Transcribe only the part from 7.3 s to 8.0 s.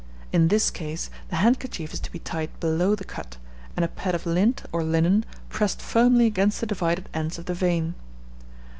of the vein.